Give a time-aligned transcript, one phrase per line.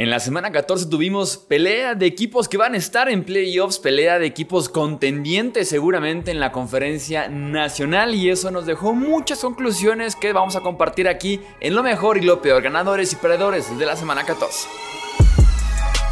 [0.00, 4.18] En la semana 14 tuvimos pelea de equipos que van a estar en playoffs, pelea
[4.18, 10.32] de equipos contendientes seguramente en la conferencia nacional y eso nos dejó muchas conclusiones que
[10.32, 13.94] vamos a compartir aquí en lo mejor y lo peor, ganadores y perdedores de la
[13.94, 14.68] semana 14.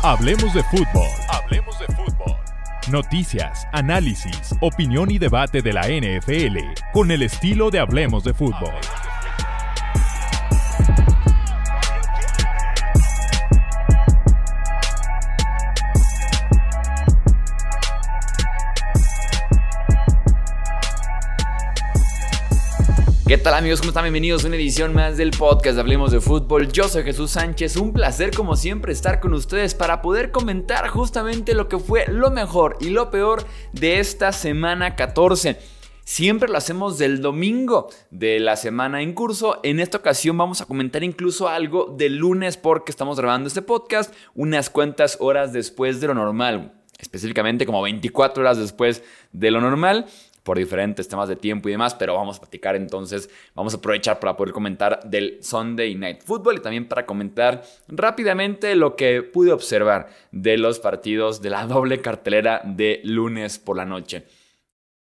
[0.03, 1.09] Hablemos de fútbol.
[1.31, 2.37] Hablemos de fútbol.
[2.91, 6.59] Noticias, análisis, opinión y debate de la NFL
[6.93, 8.75] con el estilo de Hablemos de fútbol.
[23.29, 23.81] ¿Qué tal amigos?
[23.81, 24.05] ¿Cómo están?
[24.05, 26.73] Bienvenidos a una edición más del podcast Hablemos de Fútbol.
[26.73, 31.53] Yo soy Jesús Sánchez, un placer como siempre estar con ustedes para poder comentar justamente
[31.53, 35.59] lo que fue lo mejor y lo peor de esta semana 14.
[36.05, 39.61] Siempre lo hacemos del domingo de la semana en curso.
[39.63, 44.15] En esta ocasión vamos a comentar incluso algo del lunes porque estamos grabando este podcast
[44.35, 46.81] unas cuantas horas después de lo normal.
[46.99, 50.07] Específicamente como 24 horas después de lo normal
[50.49, 54.19] por diferentes temas de tiempo y demás, pero vamos a platicar entonces, vamos a aprovechar
[54.19, 59.53] para poder comentar del Sunday Night Football y también para comentar rápidamente lo que pude
[59.53, 64.25] observar de los partidos de la doble cartelera de lunes por la noche.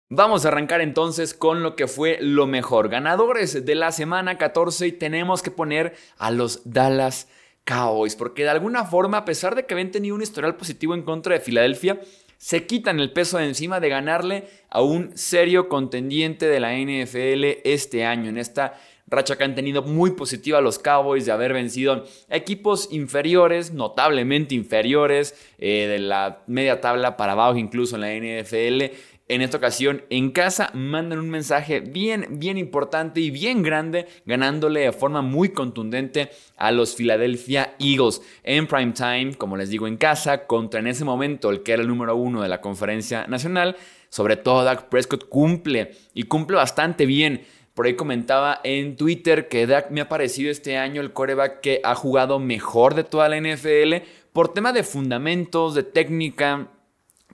[0.10, 2.90] Vamos a arrancar entonces con lo que fue lo mejor.
[2.90, 7.28] Ganadores de la semana 14 y tenemos que poner a los Dallas
[7.66, 11.04] Cowboys, porque de alguna forma, a pesar de que habían tenido un historial positivo en
[11.04, 12.00] contra de Filadelfia,
[12.38, 17.62] se quitan el peso de encima de ganarle a un serio contendiente de la NFL
[17.64, 22.06] este año, en esta racha que han tenido muy positiva los Cowboys de haber vencido
[22.30, 28.96] equipos inferiores, notablemente inferiores, eh, de la media tabla para abajo incluso en la NFL
[29.28, 34.82] en esta ocasión en casa mandan un mensaje bien, bien importante y bien grande, ganándole
[34.82, 39.98] de forma muy contundente a los Philadelphia Eagles en prime time, como les digo, en
[39.98, 43.76] casa, contra en ese momento el que era el número uno de la conferencia nacional.
[44.10, 47.42] Sobre todo, Dak Prescott cumple y cumple bastante bien.
[47.74, 51.82] Por ahí comentaba en Twitter que Dak me ha parecido este año el coreback que
[51.84, 56.70] ha jugado mejor de toda la NFL por tema de fundamentos, de técnica,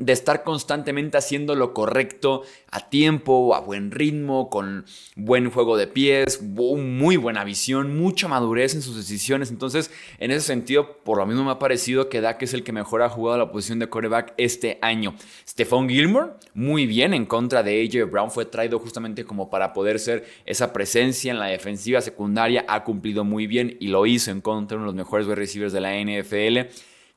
[0.02, 2.42] de estar constantemente haciendo lo correcto
[2.72, 4.86] a tiempo, a buen ritmo, con
[5.16, 9.52] buen juego de pies, muy buena visión, mucha madurez en sus decisiones.
[9.52, 12.72] Entonces, en ese sentido, por lo mismo me ha parecido que Dak es el que
[12.72, 15.14] mejor ha jugado la posición de quarterback este año.
[15.48, 20.00] Stephon Gilmore, muy bien en contra de AJ Brown, fue traído justamente como para poder
[20.00, 24.42] ser esa presencia en la defensiva secundaria, ha cumplido muy bien y lo hizo en
[24.42, 26.72] contra de uno de los mejores receivers de la NFL.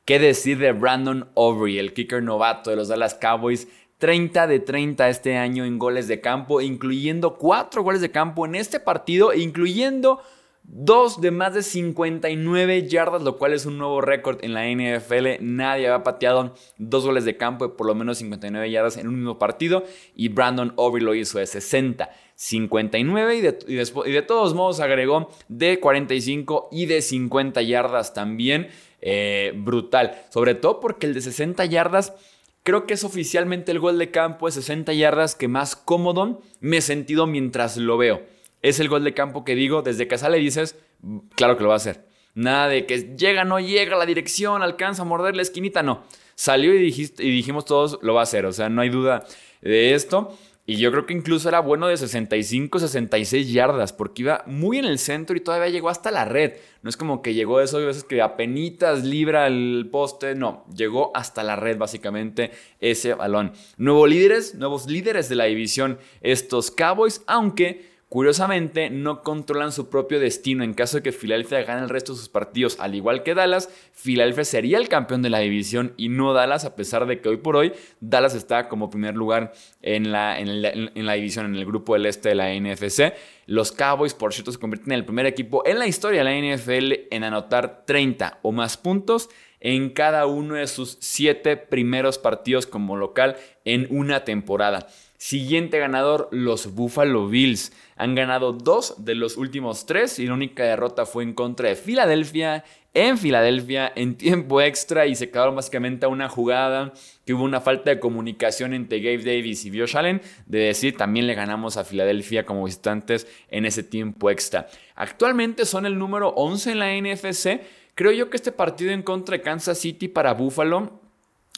[0.05, 3.69] ¿Qué decir de Brandon Aubrey, el kicker novato de los Dallas Cowboys?
[3.97, 8.55] 30 de 30 este año en goles de campo, incluyendo 4 goles de campo en
[8.55, 10.21] este partido, incluyendo
[10.65, 15.41] 2 de más de 59 yardas, lo cual es un nuevo récord en la NFL.
[15.41, 19.17] Nadie había pateado 2 goles de campo de por lo menos 59 yardas en un
[19.17, 19.85] mismo partido
[20.15, 22.11] y Brandon Aubrey lo hizo de 60.
[22.37, 28.69] 59 y de, y de todos modos agregó de 45 y de 50 yardas también.
[29.07, 30.25] Eh, brutal.
[30.31, 32.15] Sobre todo porque el de 60 yardas
[32.63, 36.79] creo que es oficialmente el gol de campo de 60 yardas que más cómodo me
[36.79, 38.23] he sentido mientras lo veo.
[38.63, 41.69] Es el gol de campo que digo, desde que sale dices, mm, claro que lo
[41.69, 42.07] va a hacer.
[42.35, 46.05] Nada de que llega, no llega la dirección, alcanza a morder la esquinita, no.
[46.35, 48.47] Salió y, dijiste, y dijimos todos, lo va a hacer.
[48.47, 49.27] O sea, no hay duda
[49.61, 50.35] de esto.
[50.67, 54.87] Y yo creo que incluso era bueno de 65, 66 yardas, porque iba muy en
[54.87, 56.55] el centro y todavía llegó hasta la red.
[56.81, 61.43] No es como que llegó eso, veces que apenitas libra el poste, no, llegó hasta
[61.43, 63.53] la red básicamente ese balón.
[63.77, 70.21] Nuevos líderes, nuevos líderes de la división, estos Cowboys, aunque Curiosamente, no controlan su propio
[70.21, 70.63] destino.
[70.63, 73.69] En caso de que Filadelfia gane el resto de sus partidos, al igual que Dallas,
[73.93, 77.39] Filadelfia sería el campeón de la división y no Dallas, a pesar de que hoy
[77.39, 81.95] por hoy Dallas está como primer lugar en la, en la, división, en el grupo
[81.95, 83.15] del este de la NFC.
[83.47, 86.57] Los Cowboys, por cierto, se convierten en el primer equipo en la historia de la
[86.57, 92.69] NFL en anotar 30 o más puntos en cada uno de sus siete primeros partidos
[92.69, 94.87] como local en una temporada.
[95.25, 97.73] Siguiente ganador, los Buffalo Bills.
[97.97, 101.76] Han ganado dos de los últimos tres y la única derrota fue en contra de
[101.76, 102.62] Filadelfia,
[102.93, 106.93] en Filadelfia, en tiempo extra y se quedaron básicamente a una jugada
[107.25, 111.26] que hubo una falta de comunicación entre Gabe Davis y Josh Allen de decir también
[111.26, 114.67] le ganamos a Filadelfia como visitantes en ese tiempo extra.
[114.94, 117.62] Actualmente son el número 11 en la NFC.
[117.94, 121.00] Creo yo que este partido en contra de Kansas City para Buffalo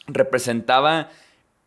[0.06, 1.10] representaba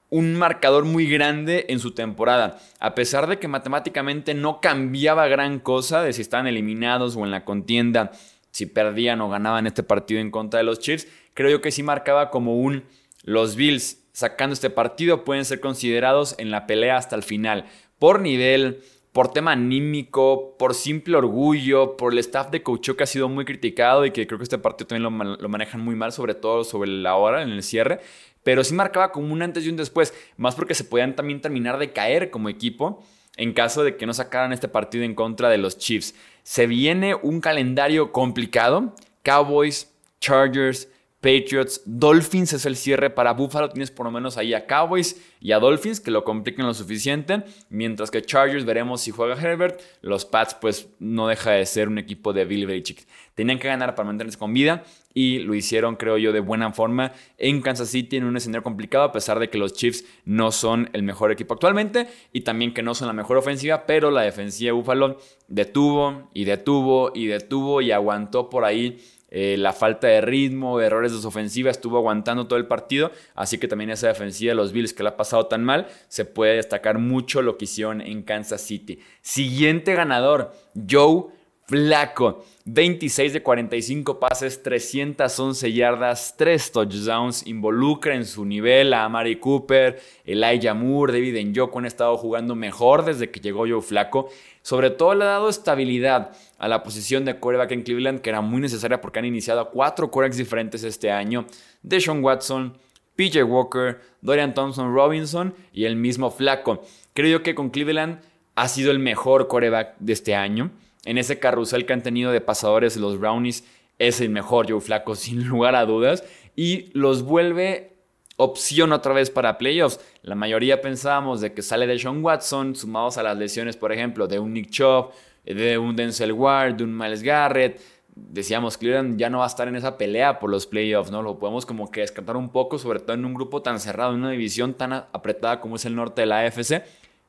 [0.10, 2.60] un marcador muy grande en su temporada.
[2.80, 7.32] A pesar de que matemáticamente no cambiaba gran cosa de si estaban eliminados o en
[7.32, 8.12] la contienda
[8.52, 11.08] si perdían o ganaban este partido en contra de los Chiefs.
[11.34, 12.84] Creo yo que sí marcaba como un
[13.24, 17.66] los Bills sacando este partido pueden ser considerados en la pelea hasta el final
[18.00, 23.08] por nivel, por tema anímico, por simple orgullo, por el staff de coach que ha
[23.08, 26.12] sido muy criticado y que creo que este partido también lo, lo, manejan muy mal,
[26.12, 28.00] sobre todo sobre la hora, en el cierre.
[28.44, 31.78] Pero sí marcaba como un antes y un después, más porque se podían también terminar
[31.78, 33.04] de caer como equipo
[33.38, 36.14] en caso de que no sacaran este partido en contra de los Chiefs.
[36.44, 38.94] Se viene un calendario complicado.
[39.24, 39.90] Cowboys,
[40.20, 40.89] Chargers,
[41.22, 43.70] Patriots, Dolphins es el cierre para Buffalo.
[43.70, 47.44] Tienes por lo menos ahí a Cowboys y a Dolphins que lo compliquen lo suficiente.
[47.70, 49.82] Mientras que Chargers veremos si juega Herbert.
[50.02, 53.06] Los Pats, pues no deja de ser un equipo de Bill Belichick.
[53.36, 54.84] Tenían que ganar para mantenerse con vida
[55.14, 59.04] y lo hicieron, creo yo, de buena forma en Kansas City en un escenario complicado,
[59.04, 62.84] a pesar de que los Chiefs no son el mejor equipo actualmente y también que
[62.84, 65.18] no son la mejor ofensiva, pero la defensiva de Buffalo
[65.48, 69.00] detuvo y detuvo y detuvo y aguantó por ahí
[69.32, 73.12] eh, la falta de ritmo, errores de su ofensiva, estuvo aguantando todo el partido.
[73.36, 76.26] Así que también esa defensiva de los Bills que la ha pasado tan mal, se
[76.26, 79.00] puede destacar mucho lo que hicieron en Kansas City.
[79.22, 80.54] Siguiente ganador,
[80.90, 81.39] Joe
[81.70, 82.44] Flaco.
[82.66, 87.46] 26 de 45 pases, 311 yardas, 3 touchdowns.
[87.46, 93.06] Involucra en su nivel a Amari Cooper, Elijah Moore, David Njoku han estado jugando mejor
[93.06, 94.30] desde que llegó Joe Flaco.
[94.64, 98.42] Sobre todo le ha dado estabilidad a la posición de quarterback en Cleveland, que era
[98.42, 101.46] muy necesaria porque han iniciado cuatro quarterbacks diferentes este año.
[101.84, 102.80] Deshaun Watson,
[103.16, 106.82] PJ Walker, Dorian Thompson Robinson y el mismo Flaco.
[107.14, 108.22] Creo que con Cleveland
[108.56, 110.72] ha sido el mejor quarterback de este año.
[111.06, 113.64] En ese carrusel que han tenido de pasadores los Brownies
[114.00, 116.24] es el mejor Joe Flaco sin lugar a dudas
[116.56, 117.94] y los vuelve
[118.38, 120.00] opción otra vez para playoffs.
[120.24, 124.28] La mayoría pensábamos de que sale de Sean Watson, sumados a las lesiones, por ejemplo,
[124.28, 125.12] de un Nick Chubb,
[125.46, 127.82] de un Denzel Ward, de un Miles Garrett.
[128.16, 131.22] Decíamos, Cleveland ya no va a estar en esa pelea por los playoffs, ¿no?
[131.22, 134.20] Lo podemos como que descartar un poco, sobre todo en un grupo tan cerrado, en
[134.20, 136.84] una división tan apretada como es el norte de la AFC.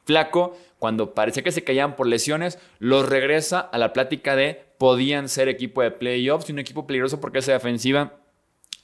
[0.05, 5.29] Flaco, cuando parecía que se caían por lesiones, los regresa a la plática de podían
[5.29, 8.21] ser equipo de playoffs y un equipo peligroso porque esa defensiva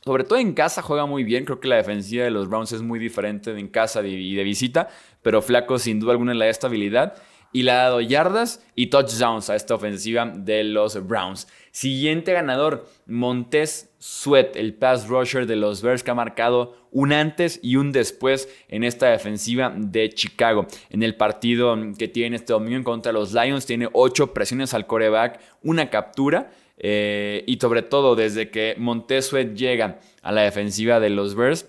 [0.07, 1.45] sobre todo en casa juega muy bien.
[1.45, 4.45] Creo que la defensiva de los Browns es muy diferente de en casa y de
[4.45, 4.89] visita.
[5.21, 7.21] Pero Flaco sin duda alguna le da estabilidad.
[7.53, 11.49] Y le ha dado yardas y touchdowns a esta ofensiva de los Browns.
[11.73, 17.59] Siguiente ganador, Montez Sweat, el pass rusher de los Bears que ha marcado un antes
[17.61, 20.69] y un después en esta defensiva de Chicago.
[20.91, 25.41] En el partido que tiene este domingo contra los Lions, tiene ocho presiones al coreback,
[25.65, 31.35] una captura eh, y sobre todo desde que Montesuet llega a la defensiva de los
[31.35, 31.67] Bears,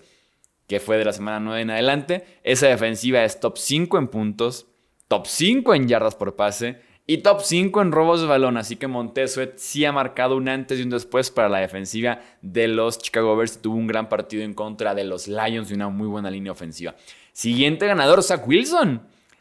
[0.68, 4.68] que fue de la semana 9 en adelante, esa defensiva es top 5 en puntos,
[5.08, 8.58] top 5 en yardas por pase y top 5 en robos de balón.
[8.58, 12.68] Así que Montesuet sí ha marcado un antes y un después para la defensiva de
[12.68, 13.62] los Chicago Bears.
[13.62, 16.94] Tuvo un gran partido en contra de los Lions y una muy buena línea ofensiva.
[17.32, 19.00] Siguiente ganador, Zach Wilson.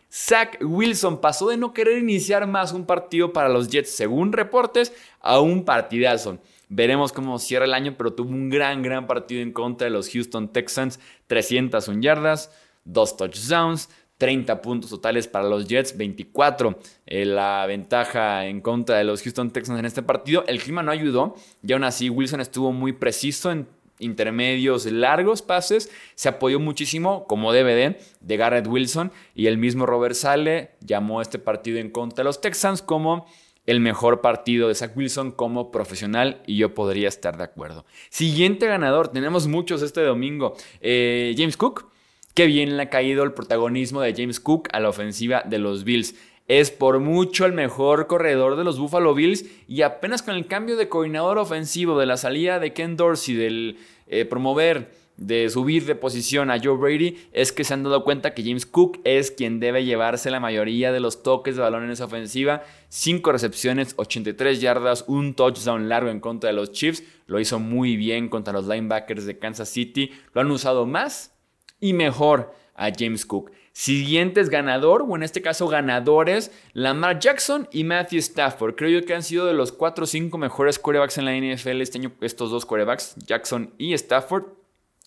[0.10, 4.94] Zach Wilson pasó de no querer iniciar más un partido para los Jets, según reportes,
[5.20, 6.40] a un partidazo.
[6.70, 10.10] Veremos cómo cierra el año, pero tuvo un gran, gran partido en contra de los
[10.10, 11.02] Houston Texans.
[11.28, 12.50] 301 yardas,
[12.86, 19.04] 2 touchdowns, 30 puntos totales para los Jets, 24 eh, la ventaja en contra de
[19.04, 20.44] los Houston Texans en este partido.
[20.48, 23.68] El clima no ayudó y aún así Wilson estuvo muy preciso en
[24.00, 30.16] intermedios, largos pases, se apoyó muchísimo, como DVD, de Garrett Wilson y el mismo Robert
[30.16, 33.26] Sale llamó este partido en contra de los Texans como
[33.66, 37.86] el mejor partido de Zach Wilson como profesional y yo podría estar de acuerdo.
[38.10, 41.92] Siguiente ganador, tenemos muchos este domingo, eh, James Cook.
[42.38, 45.84] Qué bien le ha caído el protagonismo de James Cook a la ofensiva de los
[45.84, 46.14] Bills
[46.48, 50.78] es por mucho el mejor corredor de los Buffalo Bills y apenas con el cambio
[50.78, 55.96] de coordinador ofensivo, de la salida de Ken Dorsey, del eh, promover, de subir de
[55.96, 59.60] posición a Joe Brady, es que se han dado cuenta que James Cook es quien
[59.60, 62.62] debe llevarse la mayoría de los toques de balón en esa ofensiva.
[62.88, 67.02] Cinco recepciones, 83 yardas, un touchdown largo en contra de los Chiefs.
[67.26, 70.12] Lo hizo muy bien contra los linebackers de Kansas City.
[70.36, 71.37] Lo han usado más
[71.80, 73.52] y mejor a James Cook.
[73.74, 78.76] Siguientes ganador, o en este caso ganadores, Lamar Jackson y Matthew Stafford.
[78.76, 81.82] Creo yo que han sido de los 4 o 5 mejores quarterbacks en la NFL
[81.82, 84.46] este año, estos dos quarterbacks, Jackson y Stafford.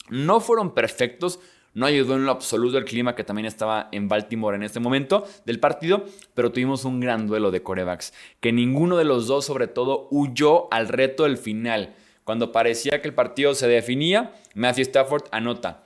[0.09, 1.41] No fueron perfectos,
[1.75, 5.27] no ayudó en lo absoluto el clima que también estaba en Baltimore en este momento
[5.47, 9.67] del partido, pero tuvimos un gran duelo de quarterbacks, que ninguno de los dos sobre
[9.67, 11.95] todo huyó al reto del final.
[12.23, 15.85] Cuando parecía que el partido se definía, Matthew Stafford anota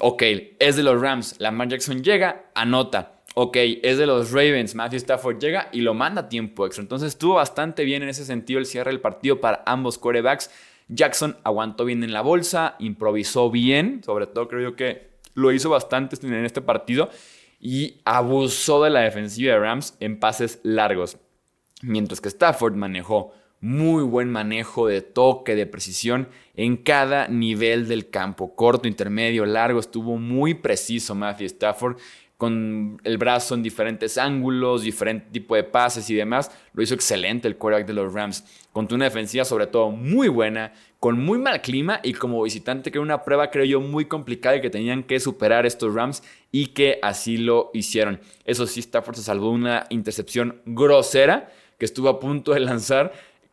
[0.00, 0.22] ok,
[0.58, 3.20] es de los Rams, Lamar Jackson llega, anota.
[3.34, 6.82] ok, es de los Ravens, Matthew Stafford llega y lo manda a tiempo extra.
[6.82, 10.50] Entonces estuvo bastante bien en ese sentido el cierre del partido para ambos quarterbacks.
[10.88, 15.70] Jackson aguantó bien en la bolsa, improvisó bien, sobre todo creo yo que lo hizo
[15.70, 17.08] bastante en este partido
[17.58, 21.16] y abusó de la defensiva de Rams en pases largos.
[21.80, 28.10] Mientras que Stafford manejó muy buen manejo de toque, de precisión en cada nivel del
[28.10, 31.96] campo, corto, intermedio, largo, estuvo muy preciso Matthew Stafford
[32.36, 36.50] con el brazo en diferentes ángulos, diferente tipo de pases y demás.
[36.72, 40.72] Lo hizo excelente el quarterback de los Rams, con una defensiva sobre todo muy buena,
[40.98, 44.56] con muy mal clima y como visitante que era una prueba creo yo muy complicada
[44.56, 48.18] y que tenían que superar estos Rams y que así lo hicieron.
[48.44, 53.12] Eso sí, Stafford se salvó una intercepción grosera que estuvo a punto de lanzar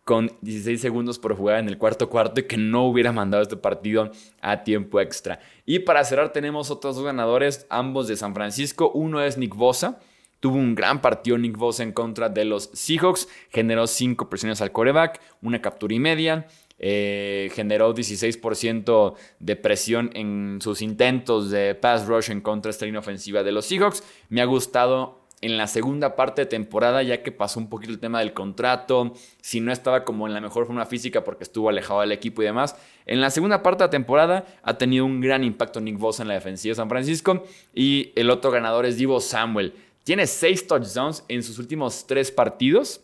[0.09, 3.57] con 16 segundos por jugar en el cuarto cuarto y que no hubiera mandado este
[3.57, 4.09] partido
[4.41, 5.39] a tiempo extra.
[5.67, 8.89] Y para cerrar tenemos otros dos ganadores, ambos de San Francisco.
[8.95, 9.99] Uno es Nick Bosa.
[10.39, 13.27] Tuvo un gran partido Nick Bosa en contra de los Seahawks.
[13.51, 16.47] Generó 5 presiones al coreback, una captura y media.
[16.79, 22.85] Eh, generó 16% de presión en sus intentos de pass rush en contra de esta
[22.85, 24.03] línea ofensiva de los Seahawks.
[24.29, 27.99] Me ha gustado en la segunda parte de temporada, ya que pasó un poquito el
[27.99, 32.01] tema del contrato, si no estaba como en la mejor forma física porque estuvo alejado
[32.01, 32.75] del equipo y demás.
[33.05, 36.27] En la segunda parte de la temporada ha tenido un gran impacto Nick Bosa en
[36.27, 39.73] la defensiva de San Francisco y el otro ganador es Divo Samuel.
[40.03, 43.01] Tiene seis touchdowns en sus últimos tres partidos.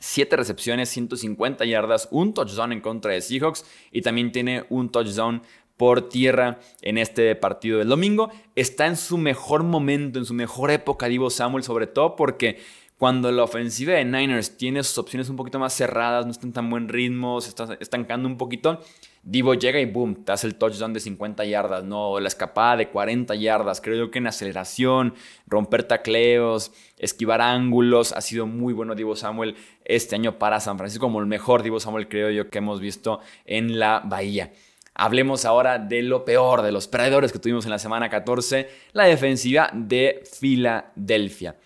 [0.00, 5.42] siete recepciones, 150 yardas, un touchdown en contra de Seahawks y también tiene un touchdown
[5.76, 8.30] por tierra en este partido del domingo.
[8.54, 12.58] Está en su mejor momento, en su mejor época, Divo Samuel, sobre todo porque
[12.98, 16.52] cuando la ofensiva de Niners tiene sus opciones un poquito más cerradas, no está en
[16.52, 18.80] tan buen ritmo, se está estancando un poquito,
[19.26, 22.90] Divo llega y boom, te hace el touchdown de 50 yardas, no, la escapada de
[22.90, 23.80] 40 yardas.
[23.80, 25.14] Creo yo que en aceleración,
[25.46, 31.06] romper tacleos, esquivar ángulos, ha sido muy bueno Divo Samuel este año para San Francisco,
[31.06, 34.52] como el mejor Divo Samuel creo yo que hemos visto en la Bahía.
[34.94, 39.04] Hablemos ahora de lo peor, de los perdedores que tuvimos en la semana 14, la
[39.04, 41.56] defensiva de Filadelfia.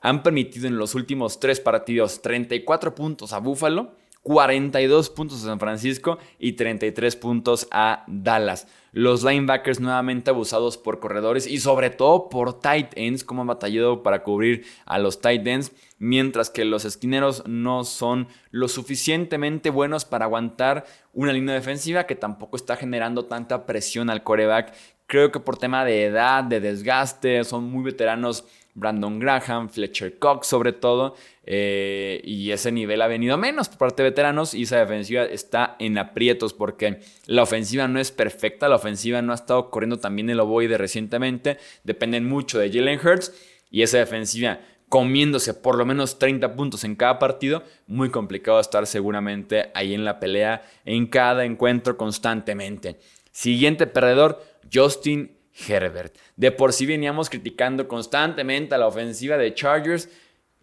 [0.00, 3.92] Han permitido en los últimos tres partidos 34 puntos a Buffalo,
[4.24, 8.66] 42 puntos a San Francisco y 33 puntos a Dallas.
[8.90, 14.02] Los linebackers nuevamente abusados por corredores y sobre todo por tight ends, como han batallado
[14.02, 20.06] para cubrir a los tight ends, mientras que los esquineros no son lo suficientemente buenos
[20.06, 24.72] para aguantar una línea defensiva que tampoco está generando tanta presión al coreback.
[25.06, 30.46] Creo que por tema de edad, de desgaste, son muy veteranos Brandon Graham, Fletcher Cox
[30.46, 31.14] sobre todo,
[31.46, 35.76] eh, y ese nivel ha venido menos por parte de veteranos y esa defensiva está
[35.78, 40.30] en aprietos porque la ofensiva no es perfecta, la ofensiva no ha estado corriendo también
[40.30, 43.32] el ovoide recientemente, dependen mucho de Jalen Hurts
[43.70, 48.86] y esa defensiva comiéndose por lo menos 30 puntos en cada partido, muy complicado estar
[48.86, 52.98] seguramente ahí en la pelea en cada encuentro constantemente.
[53.32, 54.40] Siguiente perdedor,
[54.72, 55.36] Justin
[55.68, 56.16] Herbert.
[56.36, 60.08] De por sí veníamos criticando constantemente a la ofensiva de Chargers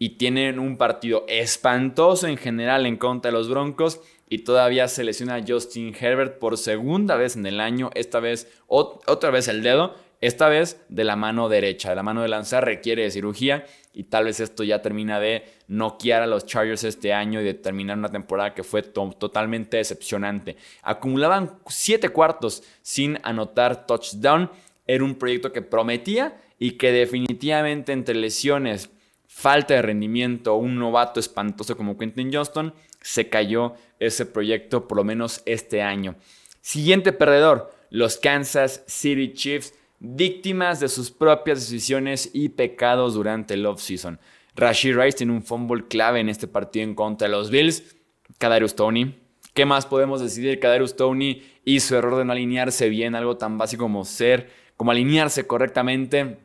[0.02, 5.04] y tienen un partido espantoso en general en contra de los Broncos y todavía se
[5.04, 9.94] lesiona Justin Herbert por segunda vez en el año, esta vez otra vez el dedo,
[10.20, 14.02] esta vez de la mano derecha, de la mano de lanzar requiere de cirugía y
[14.02, 17.96] tal vez esto ya termina de noquear a los Chargers este año y de terminar
[17.96, 20.56] una temporada que fue totalmente decepcionante.
[20.82, 24.50] Acumulaban siete cuartos sin anotar touchdown
[24.84, 28.90] era un proyecto que prometía y que definitivamente entre lesiones,
[29.34, 35.04] falta de rendimiento, un novato espantoso como Quentin Johnston, se cayó ese proyecto por lo
[35.04, 36.16] menos este año.
[36.60, 43.66] Siguiente perdedor, los Kansas City Chiefs, víctimas de sus propias decisiones y pecados durante el
[43.66, 44.20] offseason.
[44.54, 47.96] Rashid Rice tiene un fumble clave en este partido en contra de los Bills.
[48.38, 49.18] Kadarius Tony.
[49.54, 50.60] ¿Qué más podemos decir?
[50.60, 54.90] Kadarius Tony y su error de no alinearse bien, algo tan básico como ser como
[54.90, 56.38] alinearse correctamente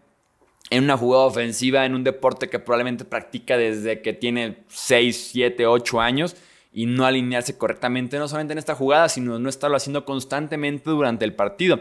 [0.69, 5.65] en una jugada ofensiva, en un deporte que probablemente practica desde que tiene 6, 7,
[5.65, 6.35] 8 años
[6.73, 11.25] y no alinearse correctamente, no solamente en esta jugada, sino no estarlo haciendo constantemente durante
[11.25, 11.79] el partido.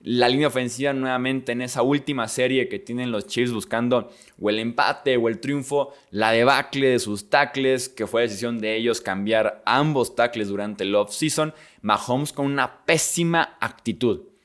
[0.00, 4.58] La línea ofensiva nuevamente en esa última serie que tienen los Chiefs buscando o el
[4.58, 9.62] empate o el triunfo, la debacle de sus tackles, que fue decisión de ellos cambiar
[9.64, 14.35] ambos tackles durante el off-season, Mahomes con una pésima actitud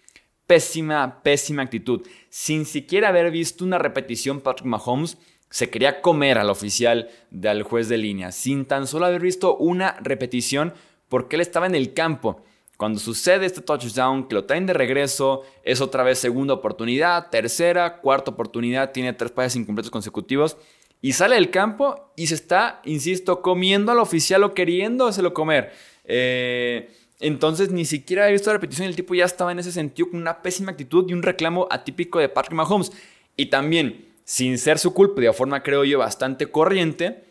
[0.52, 2.02] pésima, pésima actitud.
[2.30, 5.18] Sin siquiera haber visto una repetición, Patrick Mahomes
[5.50, 9.96] se quería comer al oficial del juez de línea, sin tan solo haber visto una
[10.02, 10.74] repetición
[11.08, 12.44] porque él estaba en el campo
[12.76, 18.02] Cuando sucede este touchdown, que lo traen de regreso, es otra vez segunda oportunidad, tercera,
[18.02, 20.58] cuarta oportunidad, tiene tres pases incompletos consecutivos
[21.00, 25.72] y sale del campo y se está, insisto, comiendo al oficial o queriéndoselo comer.
[26.04, 26.90] Eh,
[27.22, 30.20] entonces ni siquiera he visto la repetición el tipo ya estaba en ese sentido con
[30.20, 32.92] una pésima actitud y un reclamo atípico de Patrick Mahomes.
[33.38, 37.24] Y también, sin ser su culpa, de forma creo yo bastante corriente,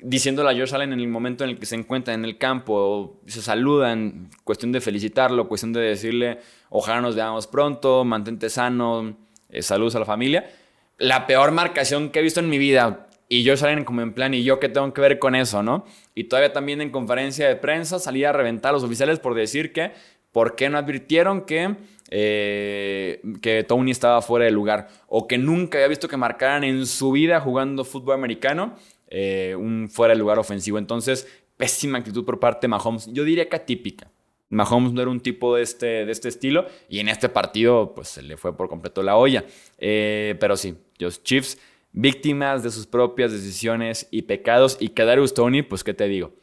[0.00, 3.20] diciéndole a George Allen en el momento en el que se encuentra en el campo,
[3.26, 9.16] se saludan, cuestión de felicitarlo, cuestión de decirle, ojalá nos veamos pronto, mantente sano,
[9.48, 10.50] eh, saludos a la familia.
[10.98, 13.06] La peor marcación que he visto en mi vida.
[13.32, 15.84] Y George Allen como en plan, ¿y yo qué tengo que ver con eso, no?
[16.16, 19.72] Y todavía también en conferencia de prensa salía a reventar a los oficiales por decir
[19.72, 19.92] que,
[20.32, 21.76] ¿por qué no advirtieron que,
[22.10, 24.88] eh, que Tony estaba fuera de lugar?
[25.06, 28.74] O que nunca había visto que marcaran en su vida jugando fútbol americano
[29.06, 30.78] eh, un fuera de lugar ofensivo.
[30.78, 33.06] Entonces, pésima actitud por parte de Mahomes.
[33.12, 34.10] Yo diría que atípica.
[34.48, 38.08] Mahomes no era un tipo de este, de este estilo y en este partido pues
[38.08, 39.44] se le fue por completo la olla.
[39.78, 41.58] Eh, pero sí, los Chiefs
[41.92, 46.34] víctimas de sus propias decisiones y pecados y Kadarius Tony, pues qué te digo,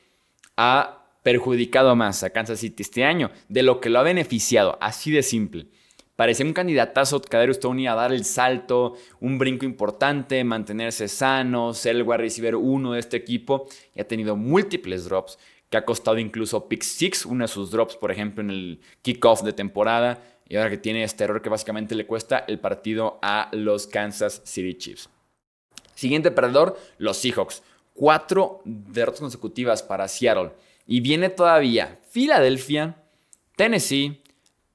[0.55, 5.11] ha perjudicado más a Kansas City este año de lo que lo ha beneficiado, así
[5.11, 5.67] de simple.
[6.15, 11.95] Parecía un candidatazo Kadarius Tony a dar el salto, un brinco importante, mantenerse sano, ser
[11.95, 15.37] el wide receiver uno de este equipo y ha tenido múltiples drops
[15.69, 19.43] que ha costado incluso pick six, uno de sus drops, por ejemplo, en el kickoff
[19.43, 23.49] de temporada y ahora que tiene este error que básicamente le cuesta el partido a
[23.51, 25.09] los Kansas City Chiefs.
[25.97, 27.63] Siguiente perdedor, los Seahawks.
[27.95, 30.51] Cuatro derrotas consecutivas para Seattle.
[30.85, 33.01] Y viene todavía Filadelfia,
[33.55, 34.21] Tennessee,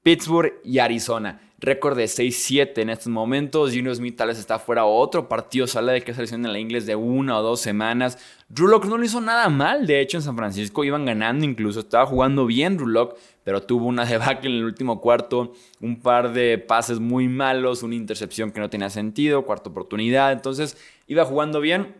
[0.03, 1.52] Pittsburgh y Arizona.
[1.63, 3.73] Récord de 6-7 en estos momentos.
[3.73, 5.65] Junior Smith tal vez está fuera otro partido.
[5.65, 8.17] Sale de que selección en la inglés de una o dos semanas.
[8.49, 9.87] Rulock no lo hizo nada mal.
[9.87, 11.79] De hecho, en San Francisco iban ganando incluso.
[11.79, 15.53] Estaba jugando bien Rulock, pero tuvo una debacle en el último cuarto.
[15.79, 17.81] Un par de pases muy malos.
[17.81, 19.45] Una intercepción que no tenía sentido.
[19.45, 20.33] Cuarta oportunidad.
[20.33, 20.75] Entonces,
[21.07, 21.95] iba jugando bien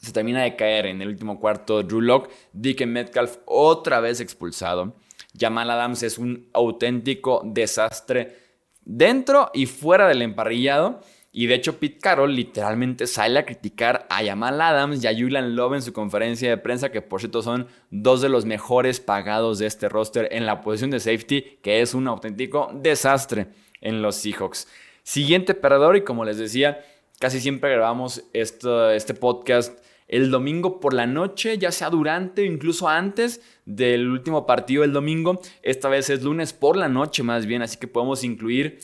[0.00, 4.94] se termina de caer en el último cuarto Drew Locke, Dick Metcalf otra vez expulsado.
[5.38, 8.43] Jamal Adams es un auténtico desastre
[8.84, 11.00] dentro y fuera del emparrillado.
[11.36, 15.56] Y de hecho, Pete Carroll literalmente sale a criticar a Jamal Adams y a Julian
[15.56, 19.58] Love en su conferencia de prensa, que por cierto son dos de los mejores pagados
[19.58, 23.48] de este roster en la posición de safety, que es un auténtico desastre
[23.80, 24.68] en los Seahawks.
[25.02, 26.84] Siguiente perdedor, y como les decía,
[27.18, 32.88] casi siempre grabamos este podcast el domingo por la noche, ya sea durante o incluso
[32.88, 35.40] antes del último partido del domingo.
[35.62, 38.80] Esta vez es lunes por la noche más bien, así que podemos incluir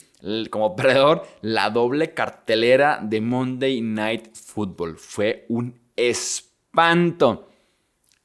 [0.49, 4.97] como perdedor la doble cartelera de Monday Night Football.
[4.97, 7.47] Fue un espanto.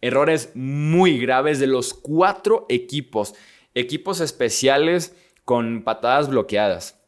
[0.01, 3.35] Errores muy graves de los cuatro equipos.
[3.75, 7.01] Equipos especiales con patadas bloqueadas.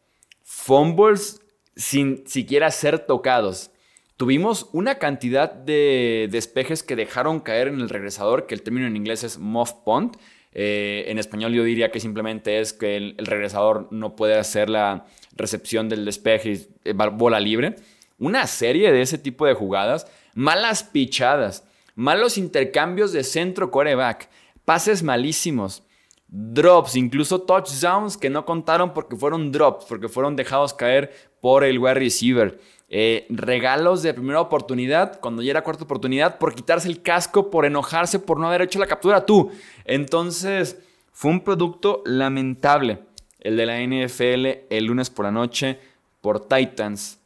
[0.43, 1.43] Fumbles
[1.77, 3.71] sin siquiera ser tocados.
[4.19, 8.97] Tuvimos una cantidad de despejes que dejaron caer en el regresador, que el término en
[8.97, 10.17] inglés es muff punt.
[10.51, 15.07] Eh, en español yo diría que simplemente es que el, regresador no puede hacer la
[15.37, 17.77] recepción del despeje y eh, bola libre.
[18.19, 24.31] Una serie de ese tipo de jugadas, malas pichadas, malos intercambios de centro coreback,
[24.65, 25.85] pases malísimos,
[26.27, 31.79] drops, incluso touchdowns que no contaron porque fueron drops, porque fueron dejados caer por el
[31.79, 32.59] wide receiver.
[32.91, 37.67] Eh, regalos de primera oportunidad, cuando ya era cuarta oportunidad, por quitarse el casco, por
[37.67, 39.51] enojarse, por no haber hecho la captura tú.
[39.85, 40.79] Entonces,
[41.13, 43.01] fue un producto lamentable
[43.41, 45.79] el de la NFL el lunes por la noche
[46.21, 47.21] por Titans,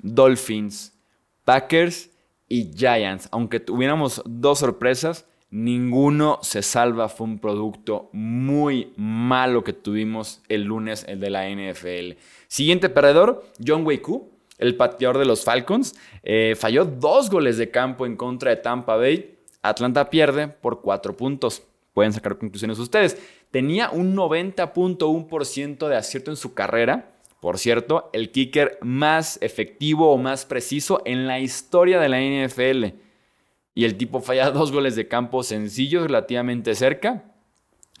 [0.00, 0.94] Dolphins,
[1.44, 2.10] Packers
[2.48, 3.28] y Giants.
[3.32, 7.08] Aunque tuviéramos dos sorpresas, ninguno se salva.
[7.08, 12.18] Fue un producto muy malo que tuvimos el lunes, el de la NFL.
[12.46, 15.96] Siguiente perdedor, John Wayku el pateador de los Falcons.
[16.22, 19.38] Eh, falló dos goles de campo en contra de Tampa Bay.
[19.62, 21.62] Atlanta pierde por cuatro puntos.
[21.94, 23.16] Pueden sacar conclusiones ustedes.
[23.50, 27.12] Tenía un 90.1% de acierto en su carrera.
[27.40, 32.98] Por cierto, el kicker más efectivo o más preciso en la historia de la NFL.
[33.74, 37.24] Y el tipo falla dos goles de campo sencillos, relativamente cerca.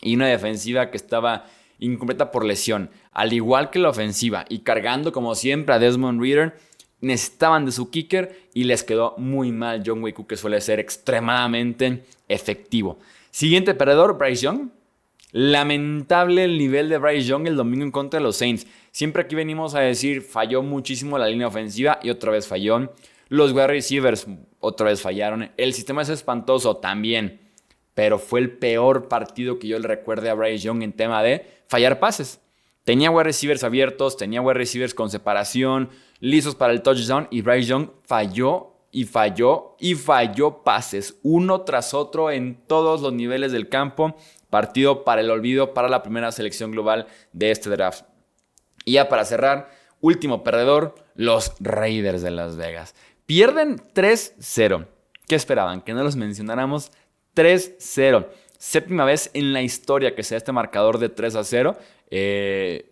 [0.00, 1.46] Y una defensiva que estaba
[1.78, 6.56] incompleta por lesión, al igual que la ofensiva, y cargando como siempre a Desmond Reader,
[7.00, 12.04] necesitaban de su kicker y les quedó muy mal John Wick, que suele ser extremadamente
[12.28, 12.98] efectivo.
[13.30, 14.70] Siguiente perdedor, Bryce Young.
[15.30, 18.66] Lamentable el nivel de Bryce Young el domingo en contra de los Saints.
[18.90, 22.94] Siempre aquí venimos a decir, falló muchísimo la línea ofensiva y otra vez falló.
[23.28, 24.26] Los wide receivers
[24.58, 25.50] otra vez fallaron.
[25.58, 27.40] El sistema es espantoso también.
[27.94, 31.44] pero fue el peor partido que yo le recuerde a Bryce Young en tema de
[31.68, 32.40] fallar pases.
[32.84, 37.68] Tenía wide receivers abiertos, tenía wide receivers con separación, lisos para el touchdown y Bryce
[37.68, 43.68] Young falló y falló y falló pases uno tras otro en todos los niveles del
[43.68, 44.16] campo.
[44.48, 48.06] Partido para el olvido para la primera selección global de este draft.
[48.86, 52.94] Y ya para cerrar, último perdedor, los Raiders de Las Vegas.
[53.26, 54.86] Pierden 3-0.
[55.26, 55.82] ¿Qué esperaban?
[55.82, 56.90] Que no los mencionáramos
[57.36, 58.26] 3-0.
[58.58, 61.76] Séptima vez en la historia que sea este marcador de 3 0.
[62.10, 62.90] Eh,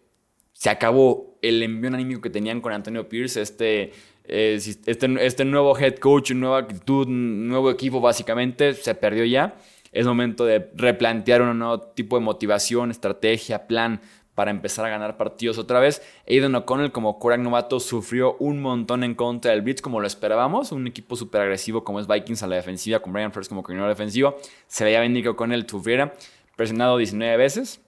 [0.52, 3.92] se acabó el envío anímico que tenían con Antonio Pierce, este,
[4.24, 9.56] eh, este, este, nuevo head coach, nueva actitud, nuevo equipo básicamente, se perdió ya.
[9.92, 14.00] Es momento de replantear un nuevo tipo de motivación, estrategia, plan
[14.36, 16.02] para empezar a ganar partidos otra vez.
[16.28, 20.70] Aiden O'Connell como Korak novato sufrió un montón en contra del Blitz como lo esperábamos,
[20.70, 23.88] un equipo súper agresivo como es Vikings a la defensiva, con Brian First como coordinador
[23.88, 24.36] defensivo.
[24.68, 26.12] Se veía bien que O'Connell sufriera,
[26.54, 27.80] presionado 19 veces,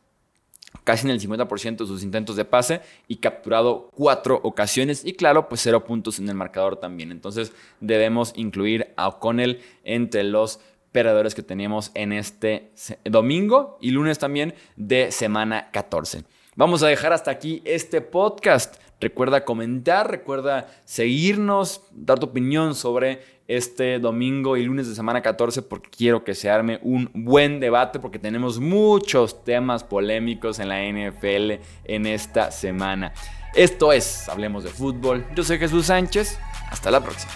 [0.84, 5.50] casi en el 50% de sus intentos de pase y capturado cuatro ocasiones y claro,
[5.50, 7.12] pues cero puntos en el marcador también.
[7.12, 10.60] Entonces debemos incluir a O'Connell entre los
[10.92, 12.72] perdedores que teníamos en este
[13.04, 16.24] domingo y lunes también de semana 14.
[16.58, 18.82] Vamos a dejar hasta aquí este podcast.
[19.00, 25.62] Recuerda comentar, recuerda seguirnos, dar tu opinión sobre este domingo y lunes de semana 14
[25.62, 30.82] porque quiero que se arme un buen debate porque tenemos muchos temas polémicos en la
[30.82, 33.12] NFL en esta semana.
[33.54, 35.24] Esto es Hablemos de Fútbol.
[35.36, 36.40] Yo soy Jesús Sánchez.
[36.72, 37.32] Hasta la próxima.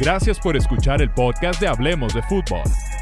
[0.00, 2.62] Gracias por escuchar el podcast de Hablemos de Fútbol.